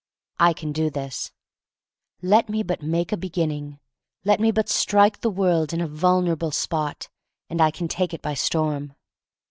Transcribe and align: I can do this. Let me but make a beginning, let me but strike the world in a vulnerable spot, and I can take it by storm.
I 0.39 0.53
can 0.53 0.71
do 0.71 0.89
this. 0.89 1.31
Let 2.23 2.49
me 2.49 2.63
but 2.63 2.81
make 2.81 3.11
a 3.11 3.17
beginning, 3.17 3.79
let 4.25 4.39
me 4.39 4.49
but 4.49 4.67
strike 4.67 5.21
the 5.21 5.29
world 5.29 5.73
in 5.73 5.79
a 5.79 5.87
vulnerable 5.87 6.49
spot, 6.49 7.07
and 7.51 7.61
I 7.61 7.69
can 7.69 7.87
take 7.87 8.11
it 8.11 8.21
by 8.23 8.33
storm. 8.33 8.95